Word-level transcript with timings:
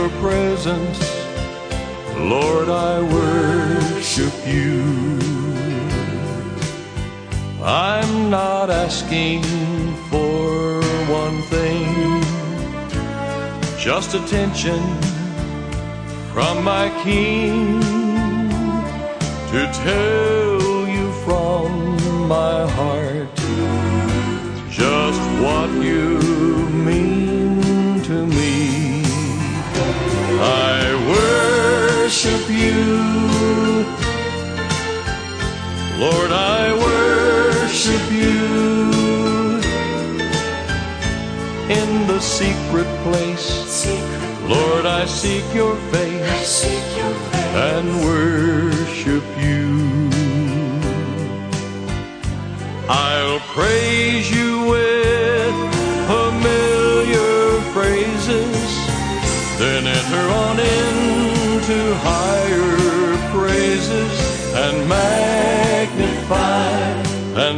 Your 0.00 0.08
presence. 0.24 1.00
Lord, 2.16 2.68
I 2.70 3.02
worship 3.18 4.34
you. 4.46 4.80
I'm 7.62 8.30
not 8.30 8.70
asking 8.70 9.42
for 10.10 10.80
one 11.20 11.38
thing, 11.54 12.22
just 13.78 14.14
attention 14.14 14.80
from 16.32 16.64
my 16.64 16.86
king 17.04 17.80
to 19.52 19.60
tell 19.86 20.88
you 20.96 21.06
from 21.26 21.68
my 22.26 22.58
heart 22.78 23.34
just 24.70 25.22
what 25.44 25.70
you 25.84 26.29
Lord, 36.00 36.30
I 36.32 36.72
worship 36.72 38.10
you 38.10 39.60
in 41.68 42.06
the 42.06 42.18
secret 42.20 42.88
place. 43.04 43.86
Lord, 44.48 44.86
I 44.86 45.04
seek 45.04 45.44
your 45.54 45.76
face 45.92 46.64
and 47.52 47.86
worship 48.02 49.24
you. 49.46 50.10
I'll 52.88 53.40
praise 53.54 54.30
you 54.30 54.39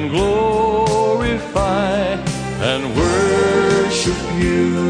and 0.03 0.11
glorify 0.11 1.95
and 2.61 2.97
worship 2.97 4.17
you. 4.37 4.83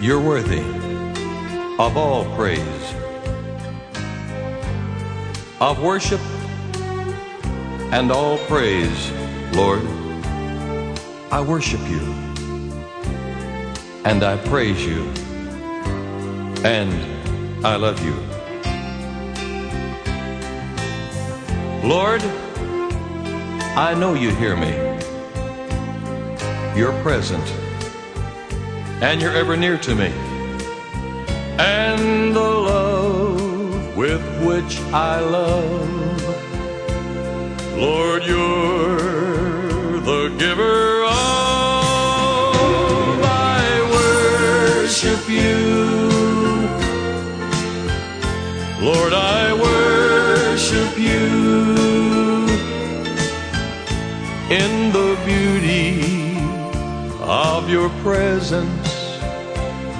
You're 0.00 0.20
worthy 0.20 0.60
of 1.80 1.96
all 1.96 2.24
praise, 2.36 2.94
of 5.60 5.82
worship, 5.82 6.20
and 7.90 8.12
all 8.12 8.38
praise, 8.46 9.10
Lord. 9.54 9.82
I 11.32 11.40
worship 11.40 11.80
you, 11.90 12.17
and 14.04 14.22
I 14.22 14.36
praise 14.48 14.84
you, 14.84 15.02
and 16.64 16.92
I 17.66 17.76
love 17.76 18.04
you. 18.04 18.14
Lord, 21.88 22.22
I 23.76 23.94
know 23.94 24.14
you 24.14 24.30
hear 24.34 24.56
me. 24.56 24.72
You're 26.76 26.92
present 27.02 27.44
and 29.00 29.20
you're 29.22 29.32
ever 29.32 29.56
near 29.56 29.78
to 29.78 29.94
me. 29.94 30.12
And 31.58 32.34
the 32.34 32.40
love 32.40 33.96
with 33.96 34.22
which 34.44 34.80
I 34.92 35.20
love, 35.20 36.22
Lord, 37.76 38.24
you're 38.24 40.00
the 40.00 40.34
giver 40.38 41.04
of. 41.04 41.27
Lord, 48.88 49.12
I 49.12 49.52
worship 49.52 50.98
you 50.98 51.26
in 54.60 54.72
the 54.96 55.10
beauty 55.26 56.38
of 57.20 57.68
your 57.68 57.90
presence. 58.02 58.88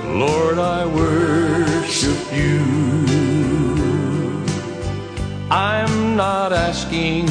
Lord, 0.07 0.59
I 0.59 0.87
worship 0.87 2.21
you. 2.33 2.61
I'm 5.51 6.17
not 6.17 6.55
asking 6.55 7.29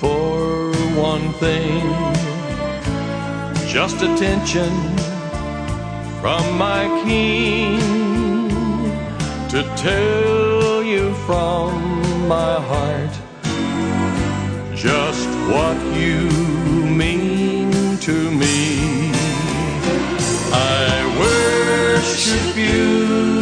for 0.00 0.70
one 1.10 1.32
thing, 1.44 1.82
just 3.66 3.96
attention 3.96 4.72
from 6.20 6.56
my 6.56 6.82
King 7.04 7.80
to 9.48 9.62
tell 9.76 10.43
you 10.84 11.14
from 11.26 12.28
my 12.28 12.60
heart 12.60 13.10
just 14.74 15.28
what 15.48 15.78
you 15.96 16.28
mean 17.02 17.96
to 17.98 18.30
me. 18.30 19.10
I 20.52 20.88
worship 21.18 22.54
you. 22.54 23.40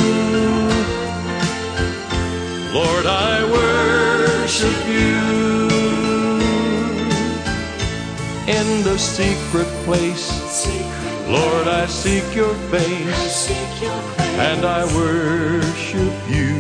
Lord, 2.73 3.07
I 3.07 3.43
worship 3.59 4.79
you 4.87 5.19
in 8.57 8.85
the 8.85 8.97
secret 8.97 9.67
place. 9.85 10.31
Lord, 11.27 11.67
I 11.67 11.87
seek 11.87 12.37
your 12.37 12.55
face 12.71 13.51
and 14.49 14.65
I 14.65 14.85
worship 14.95 16.15
you. 16.29 16.52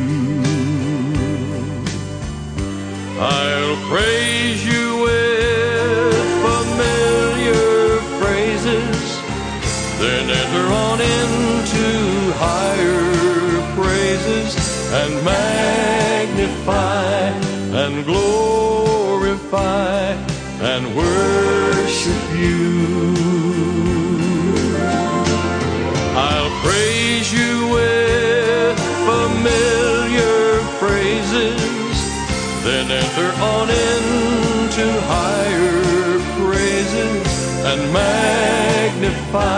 Praise 3.92 4.64
you 4.64 5.02
with 5.02 6.14
familiar 6.48 8.00
phrases, 8.18 9.20
then 10.00 10.30
enter 10.30 10.66
on 10.72 10.98
into 10.98 12.32
higher 12.38 13.60
praises 13.76 14.50
and 15.00 15.12
magnify 15.26 17.04
and 17.82 17.94
glorify 18.06 20.00
and 20.72 20.96
worship 20.96 22.22
you. 22.34 23.14
I'll 26.16 26.50
praise 26.64 27.30
you 27.30 27.68
with 27.68 28.11
magnify 37.92 39.52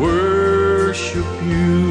Worship 0.00 1.28
you. 1.42 1.88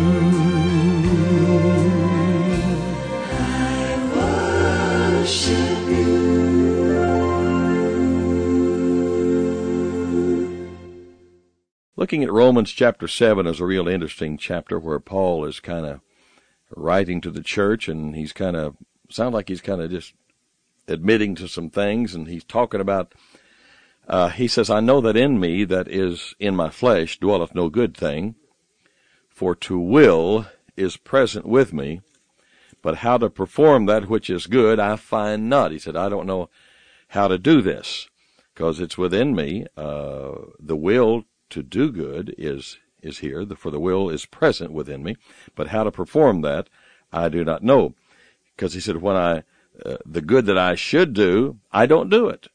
Looking 12.00 12.24
at 12.24 12.31
Romans 12.31 12.71
chapter 12.71 13.07
7 13.07 13.48
is 13.48 13.59
a 13.59 13.65
real 13.65 13.88
interesting 13.88 14.38
chapter 14.38 14.80
where 14.80 15.00
Paul 15.00 15.44
is 15.45 15.59
kind 15.59 15.86
of 15.86 16.00
writing 16.75 17.22
to 17.22 17.31
the 17.31 17.44
church 17.44 17.88
and 17.88 18.16
he's 18.16 18.34
kind 18.34 18.56
of, 18.56 18.75
sound 19.10 19.34
like 19.34 19.50
he's 19.50 19.62
kind 19.62 19.81
of 19.81 19.90
just 19.90 20.14
admitting 20.88 21.36
to 21.36 21.48
some 21.48 21.69
things 21.69 22.14
and 22.14 22.28
he's 22.28 22.44
talking 22.44 22.81
about, 22.81 23.14
uh, 24.08 24.30
he 24.30 24.48
says, 24.48 24.69
I 24.69 24.80
know 24.80 25.02
that 25.02 25.18
in 25.18 25.40
me, 25.40 25.66
that 25.66 25.88
is 25.88 26.34
in 26.40 26.56
my 26.56 26.69
flesh, 26.69 27.19
dwelleth 27.19 27.54
no 27.54 27.69
good 27.69 27.96
thing, 27.96 28.36
for 29.30 29.54
to 29.56 29.78
will 29.78 30.48
is 30.75 30.98
present 30.98 31.46
with 31.46 31.74
me, 31.74 32.02
but 32.81 32.98
how 32.98 33.18
to 33.18 33.30
perform 33.30 33.86
that 33.86 34.10
which 34.10 34.30
is 34.30 34.48
good 34.48 34.80
I 34.80 34.96
find 34.96 35.50
not. 35.50 35.72
He 35.72 35.80
said, 35.80 35.96
I 35.96 36.10
don't 36.10 36.28
know 36.28 36.50
how 37.10 37.28
to 37.28 37.38
do 37.38 37.62
this 37.62 38.08
because 38.54 38.80
it's 38.80 38.98
within 38.98 39.36
me, 39.36 39.66
uh, 39.75 40.31
the 40.60 40.75
will 40.75 41.25
to 41.50 41.62
do 41.62 41.92
good 41.92 42.34
is 42.38 42.78
is 43.01 43.19
here, 43.19 43.45
for 43.55 43.71
the 43.71 43.79
will 43.79 44.09
is 44.09 44.25
present 44.25 44.71
within 44.71 45.03
me, 45.03 45.15
but 45.55 45.67
how 45.67 45.83
to 45.83 45.91
perform 45.91 46.41
that 46.41 46.69
I 47.11 47.29
do 47.29 47.44
not 47.44 47.63
know. 47.63 47.95
Because 48.55 48.73
he 48.73 48.79
said, 48.79 49.01
when 49.01 49.15
I, 49.15 49.44
uh, 49.85 49.97
the 50.05 50.21
good 50.21 50.45
that 50.47 50.57
I 50.57 50.75
should 50.75 51.13
do, 51.13 51.59
I 51.71 51.85
don't 51.85 52.09
do 52.09 52.27
it. 52.27 52.47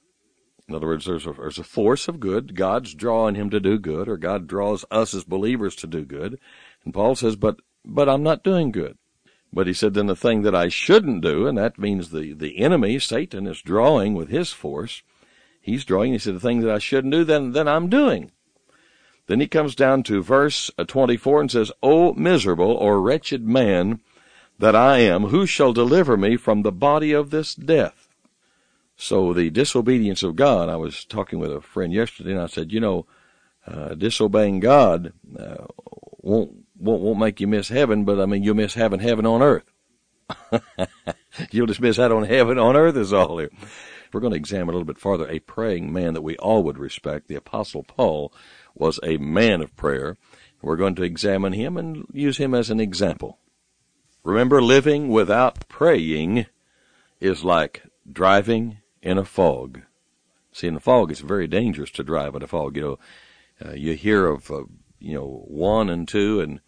In 0.69 0.75
other 0.75 0.87
words, 0.87 1.05
there's 1.05 1.27
a, 1.27 1.33
there's 1.33 1.59
a 1.59 1.65
force 1.65 2.09
of 2.09 2.21
good. 2.21 2.55
God's 2.55 2.95
drawing 2.95 3.35
him 3.35 3.51
to 3.51 3.61
do 3.61 3.79
good, 3.79 4.09
or 4.09 4.17
God 4.17 4.47
draws 4.47 4.85
us 4.91 5.15
as 5.15 5.25
believers 5.25 5.77
to 5.77 5.87
do 5.87 6.05
good. 6.05 6.39
And 6.85 6.95
Paul 6.95 7.15
says, 7.15 7.37
but, 7.37 7.61
but 7.85 8.09
I'm 8.09 8.23
not 8.23 8.45
doing 8.45 8.73
good. 8.73 8.97
But 9.53 9.67
he 9.67 9.75
said, 9.75 9.95
then 9.95 10.07
the 10.07 10.17
thing 10.17 10.43
that 10.43 10.55
I 10.55 10.69
shouldn't 10.69 11.23
do, 11.23 11.47
and 11.47 11.59
that 11.59 11.79
means 11.79 12.11
the, 12.11 12.33
the 12.33 12.59
enemy, 12.59 12.99
Satan, 12.99 13.47
is 13.47 13.61
drawing 13.61 14.15
with 14.15 14.29
his 14.29 14.51
force. 14.51 15.03
He's 15.61 15.85
drawing. 15.85 16.13
He 16.13 16.19
said, 16.19 16.37
the 16.37 16.41
thing 16.41 16.61
that 16.61 16.71
I 16.71 16.79
shouldn't 16.79 17.13
do, 17.13 17.23
then, 17.23 17.53
then 17.53 17.69
I'm 17.69 17.91
doing. 17.91 18.31
Then 19.27 19.41
he 19.41 19.47
comes 19.47 19.75
down 19.75 20.03
to 20.05 20.23
verse 20.23 20.71
24 20.85 21.41
and 21.43 21.51
says, 21.51 21.73
O 21.83 22.13
miserable 22.15 22.73
or 22.73 23.01
wretched 23.01 23.47
man 23.47 24.01
that 24.59 24.77
I 24.77 24.99
am, 24.99 25.25
who 25.25 25.47
shall 25.47 25.73
deliver 25.73 26.17
me 26.17 26.37
from 26.37 26.63
the 26.63 26.73
body 26.73 27.13
of 27.13 27.31
this 27.31 27.55
death? 27.55 28.09
So 28.97 29.33
the 29.33 29.51
disobedience 29.51 30.23
of 30.23 30.37
God, 30.37 30.69
I 30.69 30.77
was 30.77 31.05
talking 31.05 31.39
with 31.39 31.53
a 31.53 31.61
friend 31.61 31.93
yesterday 31.93 32.33
and 32.33 32.41
I 32.41 32.47
said, 32.47 32.73
you 32.73 32.81
know, 32.81 33.07
uh, 33.67 33.95
disobeying 33.95 34.61
God 34.61 35.13
uh, 35.39 35.67
won't, 36.21 36.65
won't, 36.79 37.03
won't 37.03 37.19
make 37.19 37.41
you 37.41 37.47
miss 37.47 37.69
heaven, 37.69 38.05
but 38.05 38.21
I 38.21 38.27
mean, 38.27 38.43
you'll 38.43 38.57
miss 38.57 38.75
having 38.75 39.01
heaven 39.01 39.25
on 39.25 39.43
earth. 39.43 39.65
you'll 41.51 41.67
just 41.67 41.81
miss 41.81 41.99
out 41.99 42.13
on 42.13 42.25
heaven 42.25 42.59
on 42.59 42.77
earth 42.77 42.97
is 42.97 43.13
all 43.13 43.39
here. 43.39 43.51
We're 44.13 44.21
going 44.21 44.33
to 44.33 44.37
examine 44.37 44.71
a 44.71 44.79
little 44.79 44.85
bit 44.85 44.99
farther 44.99 45.29
a 45.29 45.39
praying 45.41 45.93
man 45.93 46.15
that 46.15 46.23
we 46.23 46.37
all 46.37 46.63
would 46.65 46.79
respect, 46.79 47.29
the 47.29 47.35
apostle 47.35 47.83
Paul, 47.83 48.33
was 48.75 49.01
a 49.03 49.17
man 49.17 49.63
of 49.63 49.77
prayer. 49.77 50.17
We're 50.61 50.77
going 50.77 50.95
to 50.97 51.03
examine 51.03 51.55
him 51.55 51.77
and 51.77 52.07
use 52.13 52.39
him 52.39 52.55
as 52.55 52.71
an 52.71 52.81
example. 52.81 53.39
Remember, 54.23 54.63
living 54.63 55.09
without 55.09 55.69
praying 55.69 56.47
is 57.21 57.43
like 57.43 57.83
driving 58.11 58.79
in 59.03 59.19
a 59.19 59.25
fog. 59.25 59.81
See, 60.53 60.69
in 60.69 60.75
the 60.75 60.81
fog, 60.81 61.11
it's 61.11 61.21
very 61.21 61.49
dangerous 61.49 61.91
to 61.93 62.05
drive 62.05 62.35
in 62.35 62.43
a 62.43 62.47
fog. 62.47 62.77
You 62.77 62.83
know, 62.83 62.99
uh, 63.65 63.73
you 63.73 63.95
hear 63.95 64.27
of, 64.27 64.51
uh, 64.51 64.65
you 65.01 65.15
know, 65.15 65.45
one 65.49 65.89
and 65.89 66.07
two 66.07 66.41
and, 66.41 66.61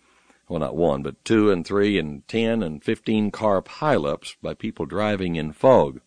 well, 0.48 0.60
not 0.60 0.74
one, 0.74 1.02
but 1.02 1.24
two 1.24 1.50
and 1.50 1.64
three 1.64 1.98
and 1.98 2.26
ten 2.26 2.62
and 2.62 2.82
fifteen 2.82 3.30
car 3.30 3.62
pileups 3.62 4.36
by 4.42 4.54
people 4.54 4.86
driving 4.86 5.36
in 5.36 5.52
fog. 5.52 6.00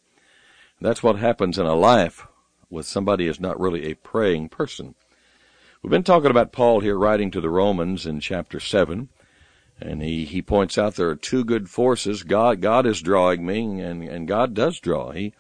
That's 0.79 1.01
what 1.01 1.17
happens 1.17 1.57
in 1.57 1.65
a 1.65 1.73
life 1.73 2.27
with 2.69 2.85
somebody 2.85 3.25
who's 3.25 3.39
not 3.39 3.59
really 3.59 3.85
a 3.85 3.95
praying 3.95 4.49
person. 4.49 4.95
We've 5.81 5.91
been 5.91 6.03
talking 6.03 6.31
about 6.31 6.51
Paul 6.51 6.81
here 6.81 6.97
writing 6.97 7.31
to 7.31 7.41
the 7.41 7.49
Romans 7.49 8.05
in 8.05 8.19
chapter 8.19 8.59
7. 8.59 9.09
And 9.79 10.01
he, 10.01 10.25
he 10.25 10.41
points 10.41 10.77
out 10.77 10.95
there 10.95 11.09
are 11.09 11.15
two 11.15 11.43
good 11.43 11.69
forces. 11.69 12.23
God, 12.23 12.61
God 12.61 12.85
is 12.85 13.01
drawing 13.01 13.45
me 13.45 13.79
and, 13.79 14.03
and 14.03 14.27
God 14.27 14.53
does 14.53 14.79
draw. 14.79 15.11
He, 15.11 15.33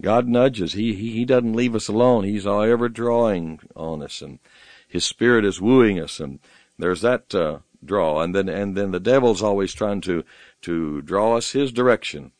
God 0.00 0.28
nudges. 0.28 0.74
He, 0.74 0.94
he, 0.94 1.12
he 1.12 1.24
doesn't 1.24 1.54
leave 1.56 1.74
us 1.74 1.88
alone. 1.88 2.24
He's 2.24 2.46
ever 2.46 2.88
drawing 2.88 3.60
on 3.74 4.02
us 4.02 4.20
and 4.20 4.38
his 4.86 5.04
spirit 5.04 5.44
is 5.44 5.60
wooing 5.60 5.98
us. 5.98 6.20
And 6.20 6.38
there's 6.78 7.00
that, 7.00 7.34
uh, 7.34 7.58
draw. 7.84 8.20
And 8.20 8.34
then, 8.34 8.48
and 8.48 8.76
then 8.76 8.90
the 8.90 9.00
devil's 9.00 9.42
always 9.42 9.72
trying 9.72 10.00
to, 10.02 10.22
to 10.62 11.02
draw 11.02 11.36
us 11.36 11.52
his 11.52 11.72
direction. 11.72 12.32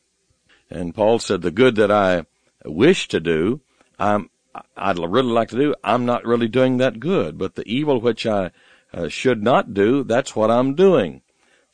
And 0.71 0.95
Paul 0.95 1.19
said, 1.19 1.41
the 1.41 1.51
good 1.51 1.77
that 1.77 1.91
I 1.91 2.27
wish 2.65 3.09
to 3.09 3.21
do, 3.21 3.61
I'm, 3.99 4.31
I'd 4.77 4.99
really 4.99 5.31
like 5.31 5.49
to 5.51 5.57
do, 5.57 5.75
I'm 5.85 6.07
not 6.07 6.25
really 6.25 6.49
doing 6.49 6.79
that 6.79 7.01
good, 7.01 7.39
but 7.39 7.55
the 7.55 7.67
evil 7.69 8.01
which 8.01 8.27
I 8.27 8.51
uh, 8.93 9.09
should 9.09 9.43
not 9.43 9.75
do, 9.75 10.05
that's 10.05 10.35
what 10.35 10.51
I'm 10.51 10.75
doing. 10.75 11.23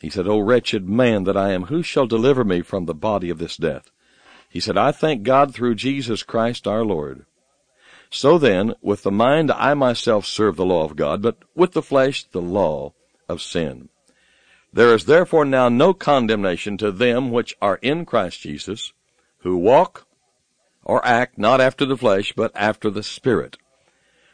He 0.01 0.11
said, 0.11 0.27
O 0.27 0.39
wretched 0.39 0.89
man 0.89 1.25
that 1.25 1.37
I 1.37 1.53
am, 1.53 1.65
who 1.65 1.83
shall 1.83 2.07
deliver 2.07 2.45
me 2.45 2.61
from 2.61 2.85
the 2.85 2.95
body 2.95 3.31
of 3.31 3.39
this 3.39 3.57
death? 3.57 3.91
He 4.49 4.61
said, 4.61 4.77
I 4.77 4.93
thank 4.93 5.23
God 5.23 5.55
through 5.55 5.77
Jesus 5.77 6.23
Christ 6.23 6.67
our 6.67 6.85
Lord. 6.85 7.25
So 8.11 8.39
then, 8.39 8.75
with 8.81 9.03
the 9.03 9.11
mind 9.11 9.51
I 9.51 9.75
myself 9.75 10.27
serve 10.27 10.57
the 10.57 10.65
law 10.65 10.85
of 10.85 10.95
God, 10.95 11.23
but 11.23 11.39
with 11.55 11.73
the 11.73 11.83
flesh 11.83 12.25
the 12.25 12.43
law 12.43 12.93
of 13.29 13.43
sin. 13.43 13.89
There 14.73 14.95
is 14.95 15.07
therefore 15.07 15.45
now 15.45 15.69
no 15.69 15.95
condemnation 15.95 16.77
to 16.79 16.93
them 16.93 17.31
which 17.31 17.57
are 17.63 17.79
in 17.83 18.05
Christ 18.05 18.41
Jesus, 18.41 18.93
who 19.39 19.57
walk 19.57 20.07
or 20.85 21.05
act 21.05 21.39
not 21.39 21.61
after 21.61 21.85
the 21.85 21.97
flesh, 21.97 22.33
but 22.37 22.53
after 22.55 22.91
the 22.91 23.03
Spirit. 23.03 23.57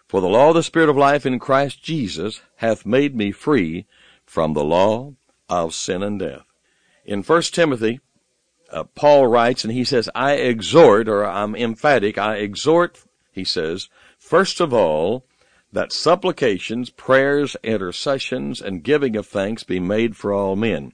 For 0.06 0.20
the 0.20 0.28
law 0.28 0.48
of 0.48 0.56
the 0.56 0.62
Spirit 0.62 0.88
of 0.88 0.96
life 0.96 1.24
in 1.24 1.38
Christ 1.38 1.82
Jesus 1.82 2.42
hath 2.56 2.84
made 2.84 3.14
me 3.14 3.30
free 3.30 3.86
from 4.26 4.52
the 4.52 4.64
law 4.64 5.14
of 5.48 5.74
sin 5.74 6.02
and 6.02 6.18
death. 6.18 6.44
In 7.04 7.22
1 7.22 7.42
Timothy, 7.42 8.00
uh, 8.70 8.84
Paul 8.94 9.26
writes 9.26 9.64
and 9.64 9.72
he 9.72 9.84
says, 9.84 10.08
I 10.14 10.34
exhort, 10.34 11.08
or 11.08 11.24
I'm 11.24 11.54
emphatic, 11.54 12.18
I 12.18 12.36
exhort, 12.36 13.04
he 13.32 13.44
says, 13.44 13.88
first 14.18 14.60
of 14.60 14.72
all, 14.72 15.24
that 15.72 15.92
supplications, 15.92 16.90
prayers, 16.90 17.56
intercessions, 17.62 18.60
and 18.60 18.82
giving 18.82 19.16
of 19.16 19.26
thanks 19.26 19.62
be 19.62 19.78
made 19.78 20.16
for 20.16 20.32
all 20.32 20.56
men. 20.56 20.92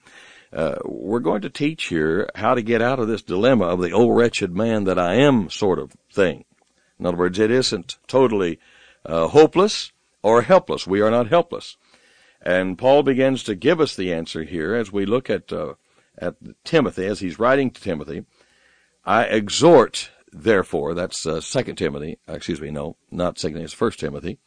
Uh, 0.57 0.77
we're 0.87 1.21
going 1.21 1.43
to 1.43 1.51
teach 1.51 1.85
here 1.85 2.31
how 2.35 2.55
to 2.55 2.63
get 2.63 2.81
out 2.81 2.99
of 2.99 3.09
this 3.09 3.23
dilemma 3.23 3.67
of 3.67 3.83
the 3.83 3.93
old 3.93 4.17
wretched 4.17 4.57
man 4.57 4.85
that 4.85 4.99
I 4.99 5.17
am 5.17 5.51
sort 5.51 5.79
of 5.79 5.93
thing. 6.11 6.47
In 6.99 7.05
other 7.05 7.19
words, 7.19 7.39
it 7.39 7.51
isn't 7.51 7.99
totally 8.07 8.59
uh, 9.05 9.29
hopeless 9.29 9.93
or 10.23 10.43
helpless. 10.43 10.87
We 10.87 11.03
are 11.03 11.11
not 11.11 11.29
helpless. 11.29 11.77
And 12.41 12.79
Paul 12.79 13.03
begins 13.03 13.43
to 13.45 13.55
give 13.55 13.83
us 13.83 13.95
the 13.95 14.15
answer 14.15 14.45
here 14.45 14.75
as 14.75 14.91
we 14.91 15.05
look 15.05 15.29
at 15.29 15.53
uh, 15.53 15.75
at 16.17 16.37
Timothy 16.65 17.05
as 17.05 17.21
he's 17.21 17.39
writing 17.39 17.71
to 17.71 17.81
Timothy. 17.81 18.25
I 19.05 19.25
exhort, 19.25 20.11
therefore, 20.33 20.95
that's 20.95 21.27
uh, 21.27 21.43
Second 21.43 21.77
Timothy. 21.77 22.19
Excuse 22.27 22.63
me, 22.63 22.71
no, 22.71 22.97
not 23.11 23.39
Second. 23.39 23.61
It's 23.61 23.75
First 23.75 24.01
Timothy 24.01 24.39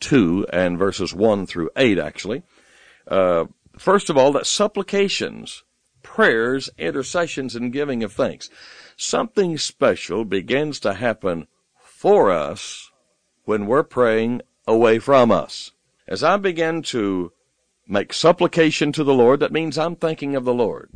two 0.00 0.46
and 0.52 0.78
verses 0.78 1.14
one 1.14 1.46
through 1.46 1.70
eight, 1.76 1.98
actually. 1.98 2.42
Uh, 3.06 3.44
First 3.78 4.10
of 4.10 4.16
all, 4.16 4.32
that 4.32 4.46
supplications, 4.46 5.62
prayers, 6.02 6.70
intercessions, 6.78 7.54
and 7.56 7.72
giving 7.72 8.02
of 8.02 8.12
thanks. 8.12 8.50
Something 8.96 9.58
special 9.58 10.24
begins 10.24 10.80
to 10.80 10.94
happen 10.94 11.46
for 11.82 12.30
us 12.30 12.90
when 13.44 13.66
we're 13.66 13.82
praying 13.82 14.42
away 14.66 14.98
from 14.98 15.30
us. 15.30 15.72
As 16.06 16.22
I 16.22 16.36
begin 16.36 16.82
to 16.82 17.32
make 17.86 18.12
supplication 18.12 18.92
to 18.92 19.04
the 19.04 19.14
Lord, 19.14 19.40
that 19.40 19.52
means 19.52 19.78
I'm 19.78 19.96
thinking 19.96 20.36
of 20.36 20.44
the 20.44 20.54
Lord. 20.54 20.90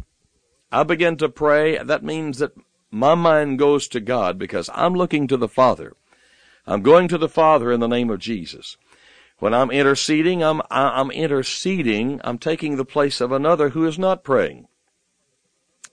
I 0.70 0.82
begin 0.82 1.16
to 1.18 1.28
pray, 1.28 1.78
that 1.78 2.02
means 2.02 2.38
that 2.38 2.52
my 2.90 3.14
mind 3.14 3.58
goes 3.58 3.88
to 3.88 4.00
God 4.00 4.38
because 4.38 4.70
I'm 4.72 4.94
looking 4.94 5.26
to 5.28 5.36
the 5.36 5.48
Father. 5.48 5.94
I'm 6.66 6.82
going 6.82 7.08
to 7.08 7.18
the 7.18 7.28
Father 7.28 7.72
in 7.72 7.80
the 7.80 7.88
name 7.88 8.10
of 8.10 8.20
Jesus. 8.20 8.76
When 9.38 9.52
I'm 9.52 9.70
interceding, 9.70 10.42
I'm, 10.42 10.62
I'm 10.70 11.10
interceding, 11.10 12.20
I'm 12.24 12.38
taking 12.38 12.76
the 12.76 12.84
place 12.84 13.20
of 13.20 13.32
another 13.32 13.70
who 13.70 13.86
is 13.86 13.98
not 13.98 14.24
praying. 14.24 14.68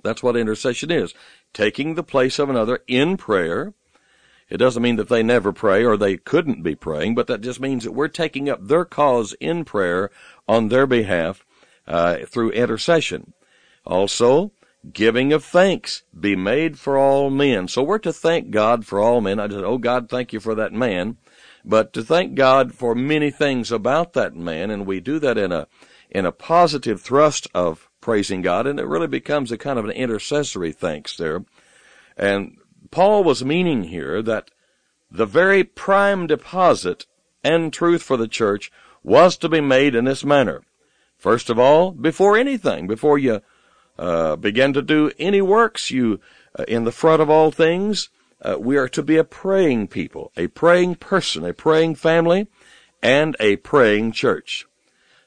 That's 0.03 0.23
what 0.23 0.37
intercession 0.37 0.91
is. 0.91 1.13
Taking 1.53 1.95
the 1.95 2.03
place 2.03 2.39
of 2.39 2.49
another 2.49 2.79
in 2.87 3.17
prayer. 3.17 3.73
It 4.49 4.57
doesn't 4.57 4.83
mean 4.83 4.97
that 4.97 5.09
they 5.09 5.23
never 5.23 5.53
pray 5.53 5.83
or 5.83 5.95
they 5.95 6.17
couldn't 6.17 6.61
be 6.61 6.75
praying, 6.75 7.15
but 7.15 7.27
that 7.27 7.41
just 7.41 7.59
means 7.59 7.83
that 7.83 7.93
we're 7.93 8.07
taking 8.07 8.49
up 8.49 8.67
their 8.67 8.85
cause 8.85 9.33
in 9.39 9.63
prayer 9.65 10.11
on 10.47 10.67
their 10.67 10.85
behalf 10.85 11.45
uh, 11.87 12.17
through 12.25 12.51
intercession. 12.51 13.33
Also, 13.85 14.51
giving 14.91 15.31
of 15.31 15.43
thanks 15.43 16.03
be 16.17 16.35
made 16.35 16.77
for 16.77 16.97
all 16.97 17.29
men. 17.29 17.67
So 17.67 17.81
we're 17.81 17.99
to 17.99 18.13
thank 18.13 18.51
God 18.51 18.85
for 18.85 18.99
all 18.99 19.21
men. 19.21 19.39
I 19.39 19.47
just, 19.47 19.63
oh 19.63 19.77
God, 19.77 20.09
thank 20.09 20.33
you 20.33 20.39
for 20.39 20.55
that 20.55 20.73
man. 20.73 21.17
But 21.63 21.93
to 21.93 22.03
thank 22.03 22.35
God 22.35 22.73
for 22.73 22.95
many 22.95 23.29
things 23.29 23.71
about 23.71 24.13
that 24.13 24.35
man, 24.35 24.71
and 24.71 24.85
we 24.85 24.99
do 24.99 25.19
that 25.19 25.37
in 25.37 25.51
a, 25.51 25.67
in 26.09 26.25
a 26.25 26.31
positive 26.31 27.01
thrust 27.01 27.47
of 27.53 27.89
praising 28.01 28.41
God, 28.41 28.65
and 28.65 28.79
it 28.79 28.87
really 28.87 29.07
becomes 29.07 29.51
a 29.51 29.57
kind 29.57 29.77
of 29.77 29.85
an 29.85 29.91
intercessory 29.91 30.71
thanks 30.71 31.15
there. 31.15 31.45
And 32.17 32.57
Paul 32.89 33.23
was 33.23 33.45
meaning 33.45 33.83
here 33.83 34.21
that 34.23 34.51
the 35.09 35.25
very 35.25 35.63
prime 35.63 36.27
deposit 36.27 37.05
and 37.43 37.71
truth 37.71 38.01
for 38.01 38.17
the 38.17 38.27
church 38.27 38.71
was 39.03 39.37
to 39.37 39.49
be 39.49 39.61
made 39.61 39.95
in 39.95 40.05
this 40.05 40.23
manner. 40.23 40.63
First 41.17 41.49
of 41.49 41.59
all, 41.59 41.91
before 41.91 42.37
anything, 42.37 42.87
before 42.87 43.19
you 43.19 43.41
uh, 43.97 44.35
begin 44.35 44.73
to 44.73 44.81
do 44.81 45.11
any 45.19 45.41
works, 45.41 45.91
you, 45.91 46.19
uh, 46.57 46.63
in 46.67 46.83
the 46.83 46.91
front 46.91 47.21
of 47.21 47.29
all 47.29 47.51
things, 47.51 48.09
uh, 48.41 48.57
we 48.59 48.77
are 48.77 48.89
to 48.89 49.03
be 49.03 49.17
a 49.17 49.23
praying 49.23 49.87
people, 49.87 50.31
a 50.35 50.47
praying 50.47 50.95
person, 50.95 51.45
a 51.45 51.53
praying 51.53 51.95
family, 51.95 52.47
and 53.01 53.35
a 53.39 53.55
praying 53.57 54.11
church. 54.11 54.65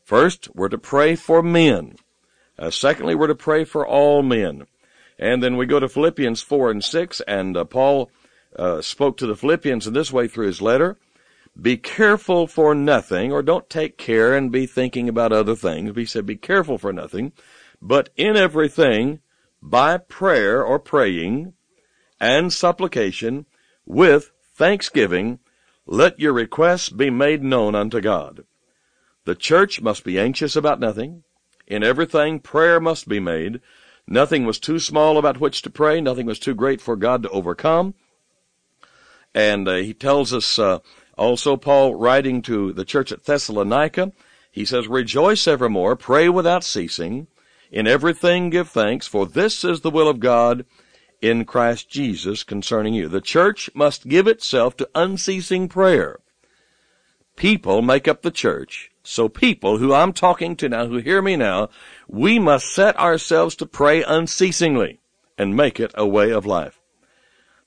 First, 0.02 0.54
we're 0.54 0.68
to 0.68 0.78
pray 0.78 1.14
for 1.14 1.42
men. 1.42 1.97
Uh, 2.59 2.71
secondly, 2.71 3.14
we're 3.14 3.28
to 3.28 3.35
pray 3.35 3.64
for 3.64 3.87
all 3.87 4.23
men. 4.23 4.66
And 5.18 5.42
then 5.42 5.56
we 5.56 5.66
go 5.66 5.80
to 5.80 5.88
Philippians 5.88 6.42
4 6.42 6.71
and 6.71 6.85
6, 6.85 7.21
and 7.23 7.56
uh, 7.56 7.64
Paul 7.64 8.11
uh, 8.56 8.83
spoke 8.83 9.16
to 9.18 9.26
the 9.26 9.37
Philippians 9.37 9.87
in 9.87 9.94
this 9.94 10.12
way 10.12 10.28
through 10.28 10.47
his 10.47 10.61
letter. 10.61 10.99
Be 11.61 11.76
careful 11.76 12.49
for 12.49 12.75
nothing, 12.75 13.33
or 13.33 13.42
don't 13.42 13.71
take 13.71 13.97
care 13.97 14.35
and 14.35 14.50
be 14.50 14.66
thinking 14.66 15.09
about 15.09 15.33
other 15.33 15.54
things. 15.54 15.97
He 15.97 16.04
said, 16.04 16.26
be 16.26 16.37
careful 16.37 16.78
for 16.78 16.92
nothing, 16.92 17.33
but 17.80 18.11
in 18.16 18.37
everything, 18.37 19.21
by 19.62 19.99
prayer 19.99 20.64
or 20.64 20.78
praying 20.80 21.54
and 22.21 22.52
supplication, 22.52 23.47
with 23.87 24.30
thanksgiving, 24.54 25.40
let 25.87 26.18
your 26.18 26.33
requests 26.33 26.88
be 26.88 27.11
made 27.11 27.42
known 27.42 27.75
unto 27.75 28.00
God. 28.00 28.44
The 29.25 29.35
church 29.35 29.80
must 29.80 30.04
be 30.04 30.18
anxious 30.18 30.56
about 30.56 30.80
nothing. 30.80 31.25
In 31.66 31.83
everything, 31.83 32.40
prayer 32.40 32.80
must 32.80 33.09
be 33.09 33.21
made. 33.21 33.61
Nothing 34.06 34.44
was 34.44 34.59
too 34.59 34.78
small 34.78 35.18
about 35.18 35.40
which 35.40 35.62
to 35.62 35.71
pray. 35.71 36.00
Nothing 36.00 36.26
was 36.26 36.38
too 36.38 36.54
great 36.54 36.80
for 36.80 36.97
God 36.97 37.23
to 37.23 37.30
overcome. 37.30 37.94
And 39.35 39.66
uh, 39.66 39.76
he 39.76 39.94
tells 39.94 40.33
us 40.33 40.59
uh, 40.59 40.78
also, 41.16 41.56
Paul 41.56 41.94
writing 41.94 42.42
to 42.42 42.73
the 42.73 42.85
church 42.85 43.12
at 43.12 43.25
Thessalonica, 43.25 44.12
he 44.50 44.64
says, 44.64 44.88
Rejoice 44.88 45.47
evermore, 45.47 45.97
pray 45.97 46.28
without 46.28 46.64
ceasing, 46.64 47.28
in 47.71 47.87
everything 47.87 48.50
give 48.50 48.68
thanks, 48.68 49.06
for 49.06 49.26
this 49.26 49.64
is 49.64 49.80
the 49.80 49.90
will 49.90 50.09
of 50.09 50.21
God 50.21 50.64
in 51.25 51.47
Christ 51.47 51.88
Jesus 51.88 52.43
concerning 52.43 52.93
you. 52.93 53.09
The 53.09 53.23
church 53.23 53.71
must 53.73 54.09
give 54.09 54.26
itself 54.26 54.76
to 54.76 54.90
unceasing 54.95 55.69
prayer. 55.69 56.21
People 57.35 57.81
make 57.81 58.07
up 58.07 58.21
the 58.21 58.31
church. 58.31 58.90
So 59.02 59.31
people 59.31 59.78
who 59.78 59.95
I'm 59.95 60.12
talking 60.12 60.54
to 60.57 60.69
now, 60.69 60.87
who 60.87 60.99
hear 60.99 61.23
me 61.23 61.37
now, 61.37 61.71
we 62.07 62.38
must 62.38 62.75
set 62.75 62.99
ourselves 62.99 63.57
to 63.57 63.66
pray 63.66 64.02
unceasingly 64.02 65.00
and 65.38 65.57
make 65.57 65.81
it 65.81 65.93
a 65.95 66.07
way 66.07 66.31
of 66.31 66.45
life. 66.45 66.78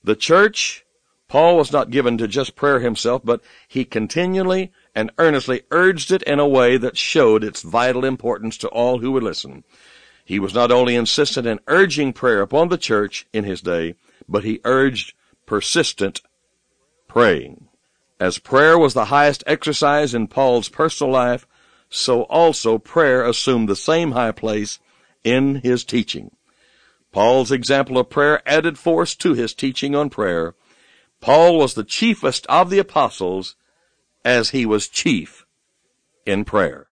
The 0.04 0.16
church, 0.16 0.86
Paul 1.28 1.58
was 1.58 1.72
not 1.72 1.90
given 1.90 2.20
to 2.20 2.28
just 2.28 2.56
prayer 2.56 2.80
himself, 2.80 3.24
but 3.26 3.42
he 3.68 3.86
continually 3.86 4.72
and 4.94 5.12
earnestly 5.18 5.64
urged 5.72 6.12
it 6.12 6.22
in 6.24 6.40
a 6.40 6.48
way 6.48 6.78
that 6.78 6.96
showed 6.96 7.44
its 7.44 7.64
vital 7.64 8.06
importance 8.06 8.56
to 8.60 8.68
all 8.68 9.00
who 9.00 9.12
would 9.14 9.24
listen. 9.24 9.64
He 10.28 10.40
was 10.40 10.54
not 10.54 10.74
only 10.74 10.94
insistent 10.94 11.48
in 11.48 11.62
urging 11.68 12.12
prayer 12.12 12.42
upon 12.42 12.68
the 12.68 12.78
church 12.78 13.26
in 13.32 13.46
his 13.46 13.62
day, 13.62 13.96
but 14.28 14.44
he 14.44 14.60
urged 14.66 15.14
persistent 15.46 16.20
praying. 17.08 17.70
As 18.20 18.38
prayer 18.38 18.78
was 18.78 18.94
the 18.94 19.06
highest 19.06 19.42
exercise 19.48 20.14
in 20.14 20.28
Paul's 20.28 20.68
personal 20.68 21.14
life, 21.14 21.48
so 21.90 22.24
also 22.24 22.78
prayer 22.78 23.24
assumed 23.24 23.70
the 23.70 23.76
same 23.78 24.12
high 24.12 24.34
place 24.34 24.80
in 25.24 25.62
his 25.64 25.86
teaching. 25.86 26.32
Paul's 27.14 27.50
example 27.50 27.98
of 27.98 28.10
prayer 28.10 28.42
added 28.46 28.78
force 28.78 29.16
to 29.16 29.34
his 29.34 29.54
teaching 29.54 29.96
on 29.96 30.10
prayer. 30.10 30.56
Paul 31.22 31.58
was 31.58 31.74
the 31.74 31.86
chiefest 31.86 32.46
of 32.48 32.70
the 32.70 32.80
apostles 32.80 33.56
as 34.26 34.50
he 34.50 34.66
was 34.66 34.90
chief 34.90 35.46
in 36.26 36.44
prayer. 36.44 36.87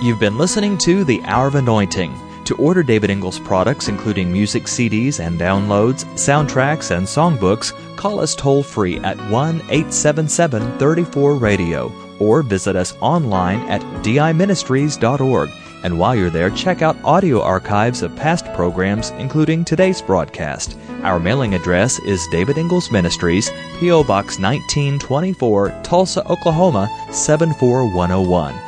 You've 0.00 0.20
been 0.20 0.38
listening 0.38 0.78
to 0.78 1.02
The 1.02 1.20
Hour 1.24 1.48
of 1.48 1.56
Anointing. 1.56 2.14
To 2.44 2.54
order 2.54 2.84
David 2.84 3.10
Ingles 3.10 3.40
products, 3.40 3.88
including 3.88 4.32
music 4.32 4.64
CDs 4.64 5.18
and 5.18 5.40
downloads, 5.40 6.04
soundtracks, 6.14 6.96
and 6.96 7.04
songbooks, 7.04 7.72
call 7.96 8.20
us 8.20 8.36
toll 8.36 8.62
free 8.62 9.00
at 9.00 9.18
1 9.28 9.56
877 9.56 10.78
34 10.78 11.34
Radio 11.34 11.92
or 12.20 12.44
visit 12.44 12.76
us 12.76 12.96
online 13.00 13.58
at 13.68 13.82
diministries.org. 14.04 15.50
And 15.82 15.98
while 15.98 16.14
you're 16.14 16.30
there, 16.30 16.50
check 16.50 16.80
out 16.80 16.96
audio 17.04 17.42
archives 17.42 18.02
of 18.02 18.14
past 18.14 18.44
programs, 18.54 19.10
including 19.18 19.64
today's 19.64 20.00
broadcast. 20.00 20.78
Our 21.02 21.18
mailing 21.18 21.54
address 21.54 21.98
is 22.00 22.24
David 22.30 22.56
Ingles 22.56 22.92
Ministries, 22.92 23.50
P.O. 23.80 24.04
Box 24.04 24.38
1924, 24.38 25.80
Tulsa, 25.82 26.24
Oklahoma 26.30 26.88
74101. 27.10 28.67